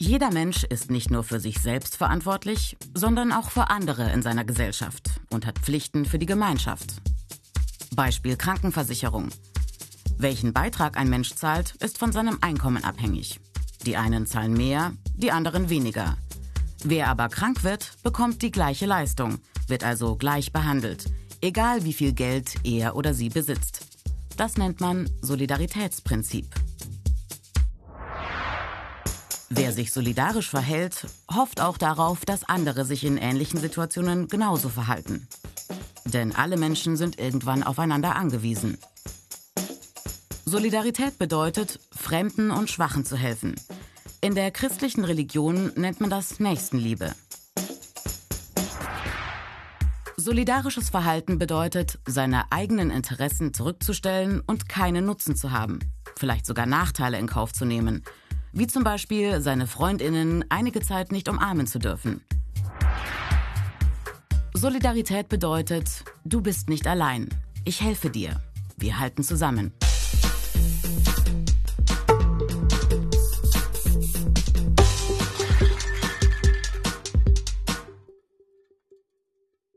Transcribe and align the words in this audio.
Jeder 0.00 0.32
Mensch 0.32 0.62
ist 0.62 0.92
nicht 0.92 1.10
nur 1.10 1.24
für 1.24 1.40
sich 1.40 1.58
selbst 1.58 1.96
verantwortlich, 1.96 2.76
sondern 2.94 3.32
auch 3.32 3.50
für 3.50 3.68
andere 3.68 4.12
in 4.12 4.22
seiner 4.22 4.44
Gesellschaft 4.44 5.20
und 5.30 5.44
hat 5.44 5.58
Pflichten 5.58 6.04
für 6.04 6.20
die 6.20 6.26
Gemeinschaft. 6.26 7.02
Beispiel 7.96 8.36
Krankenversicherung. 8.36 9.30
Welchen 10.16 10.52
Beitrag 10.52 10.96
ein 10.96 11.10
Mensch 11.10 11.34
zahlt, 11.34 11.74
ist 11.82 11.98
von 11.98 12.12
seinem 12.12 12.38
Einkommen 12.42 12.84
abhängig. 12.84 13.40
Die 13.86 13.96
einen 13.96 14.26
zahlen 14.26 14.52
mehr, 14.52 14.92
die 15.14 15.32
anderen 15.32 15.68
weniger. 15.68 16.16
Wer 16.84 17.08
aber 17.08 17.28
krank 17.28 17.64
wird, 17.64 17.94
bekommt 18.04 18.40
die 18.42 18.52
gleiche 18.52 18.86
Leistung, 18.86 19.40
wird 19.66 19.82
also 19.82 20.14
gleich 20.14 20.52
behandelt, 20.52 21.06
egal 21.40 21.84
wie 21.84 21.92
viel 21.92 22.12
Geld 22.12 22.54
er 22.62 22.94
oder 22.94 23.14
sie 23.14 23.30
besitzt. 23.30 23.86
Das 24.36 24.56
nennt 24.56 24.80
man 24.80 25.10
Solidaritätsprinzip. 25.22 26.46
Wer 29.50 29.72
sich 29.72 29.92
solidarisch 29.92 30.50
verhält, 30.50 31.06
hofft 31.34 31.60
auch 31.60 31.78
darauf, 31.78 32.24
dass 32.24 32.44
andere 32.44 32.84
sich 32.84 33.04
in 33.04 33.16
ähnlichen 33.16 33.58
Situationen 33.58 34.28
genauso 34.28 34.68
verhalten. 34.68 35.26
Denn 36.04 36.34
alle 36.34 36.56
Menschen 36.56 36.96
sind 36.96 37.18
irgendwann 37.18 37.62
aufeinander 37.62 38.16
angewiesen. 38.16 38.78
Solidarität 40.44 41.18
bedeutet, 41.18 41.80
Fremden 41.90 42.50
und 42.50 42.70
Schwachen 42.70 43.04
zu 43.04 43.16
helfen. 43.16 43.54
In 44.20 44.34
der 44.34 44.50
christlichen 44.50 45.04
Religion 45.04 45.72
nennt 45.76 46.00
man 46.00 46.10
das 46.10 46.40
Nächstenliebe. 46.40 47.14
Solidarisches 50.16 50.90
Verhalten 50.90 51.38
bedeutet, 51.38 51.98
seine 52.06 52.50
eigenen 52.50 52.90
Interessen 52.90 53.54
zurückzustellen 53.54 54.40
und 54.40 54.68
keinen 54.68 55.06
Nutzen 55.06 55.36
zu 55.36 55.52
haben, 55.52 55.78
vielleicht 56.16 56.44
sogar 56.44 56.66
Nachteile 56.66 57.18
in 57.18 57.26
Kauf 57.26 57.52
zu 57.52 57.64
nehmen, 57.64 58.02
wie 58.52 58.66
zum 58.66 58.84
Beispiel 58.84 59.40
seine 59.40 59.66
Freundinnen 59.66 60.44
einige 60.48 60.80
Zeit 60.80 61.12
nicht 61.12 61.28
umarmen 61.28 61.66
zu 61.66 61.78
dürfen. 61.78 62.22
Solidarität 64.54 65.28
bedeutet, 65.28 66.04
du 66.24 66.40
bist 66.40 66.68
nicht 66.68 66.86
allein, 66.86 67.28
ich 67.64 67.80
helfe 67.80 68.10
dir, 68.10 68.40
wir 68.76 68.98
halten 68.98 69.22
zusammen. 69.22 69.72